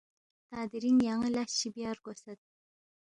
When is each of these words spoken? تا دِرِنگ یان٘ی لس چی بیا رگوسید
تا 0.49 0.59
دِرِنگ 0.71 0.99
یان٘ی 1.07 1.29
لس 1.35 1.49
چی 1.59 1.67
بیا 1.75 1.89
رگوسید 1.95 2.39